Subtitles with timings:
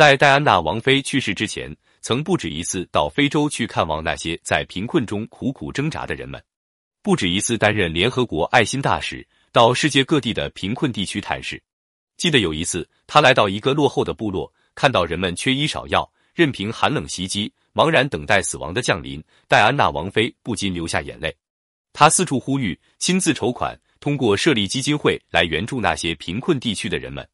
[0.00, 6.42] 在戴安娜王妃去世之前，曾不止一次到非洲去看望那些在贫困中苦苦挣扎的人们，
[7.02, 11.62] 不止一次担任联合国爱心大使，到世界各地的贫困地区探视。
[12.16, 21.36] 记得有一次，他来到一个落后的部落，看到人们缺医少药，任凭寒冷袭击，茫然等待死亡的降临，戴安娜王妃不禁流下眼泪。
[21.92, 27.28] 他四处呼吁，亲自筹款，通过设立基金会来援助那些贫困地区的人们。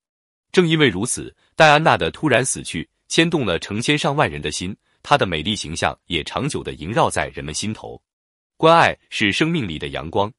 [0.56, 8.00] 正因为如此，戴安娜的突然死去牵动了成千上万人的心，她的美丽形象也长久的萦绕在人们心头。
[8.56, 10.32] 关爱是生命里的阳光，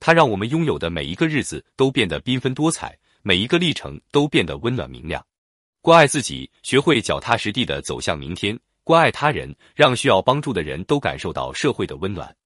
[0.00, 5.26] 它让我们拥有的每一个日子都变得缤纷多彩，每一个历程都变得温暖明亮。
[5.80, 12.36] 关爱自己，学会脚踏实地的走向明天；关爱他人，让需要帮助的人都感受到社会的温暖。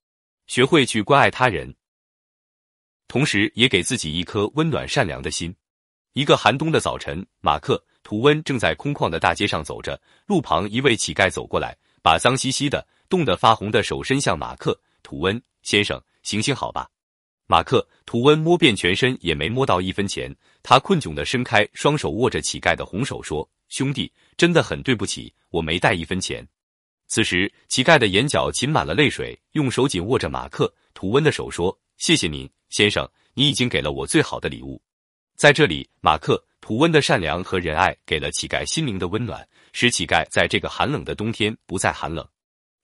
[0.46, 1.74] 学会去关爱他人，
[3.08, 5.52] 同时也给自己一颗温暖善良的心。
[6.14, 16.88] 一个寒冬的早晨，马克·吐温正在空旷的大街上走着，路旁一位乞丐走过来，把脏兮兮的、冻得发红的手伸向马克·吐温先生：“行行好吧。”
[17.46, 26.46] 马克·吐温摸遍全身也没摸到一分钱，他困窘的伸开双手，握着乞丐的红手说：“兄弟，真的很对不起，我没带一分钱。”
[27.06, 34.82] 此时，乞丐的眼角噙满了泪水，用手紧握着马克·吐温的手说：“谢谢您，先生，你已经给了我最好的礼物。”
[35.38, 42.26] 在这里，马克·吐温的善良和仁爱给了乞丐心灵的温暖，使乞丐在这个寒冷的冬天不再寒冷。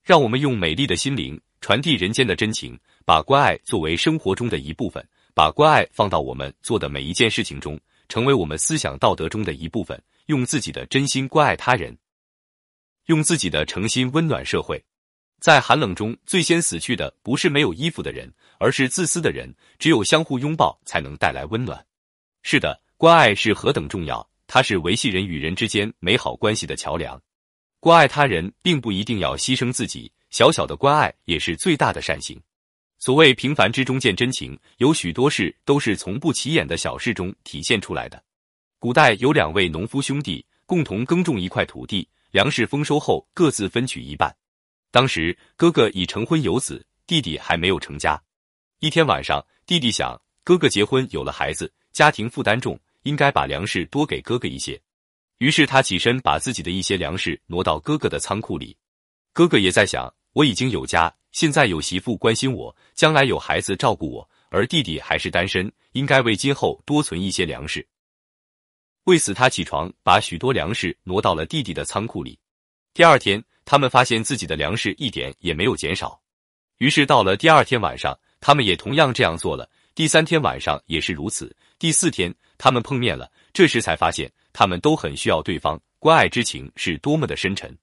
[0.05, 7.77] 让我们用美丽的心灵传递人间的真情，把关爱作为生活中的一部分，把关爱放到我们做的每一件事情中，
[8.08, 10.00] 成为我们思想道德中的一部分。
[10.27, 11.98] 用自己的真心关爱他人，
[13.06, 14.80] 用自己的诚心温暖社会。
[15.41, 19.52] 在寒冷中最先死去的不是没有衣服的人，而是自私的人。
[19.77, 21.84] 只有相互拥抱，才能带来温暖。
[22.47, 27.19] 是的，关爱是何等重要，它是维系人与人之间美好关系的桥梁。
[27.81, 32.39] 关爱他人，并不一定要牺牲自己，小小的关爱也是最大的善行。
[32.98, 38.22] 所谓平凡之中见真情，有许多事都是从不起眼的小事中体现出来的。
[38.78, 44.34] 古代有两位农夫兄弟，共同耕种一块土地，粮食丰收后各自分取一半。
[44.91, 48.22] 当时哥哥已成婚有子，弟弟还没有成家。
[48.81, 51.72] 一天晚上，弟弟想，哥哥结婚有了孩子。
[51.94, 54.78] 家庭负担重，应该把粮食多给哥哥一些。
[55.38, 58.77] 于是他起身，把自己的一些粮食挪到哥哥的仓库里。
[59.32, 67.87] 哥哥也在想：我已经有家，现在有媳妇关心我，将来有孩子照顾我，而弟弟还是单身，应该为今后多存一些粮食。
[69.04, 72.37] 为此，他起床把许多粮食挪到了弟弟的仓库里。
[72.93, 76.21] 第二天，他们发现自己的粮食一点也没有减少。
[76.78, 79.71] 于是到了第二天晚上，他们也同样这样做了。
[79.94, 81.54] 第三天晚上也是如此。
[81.78, 87.76] 第四天，他们碰面了，这时才发现他们都很需要对方，关爱之情是多么的深沉。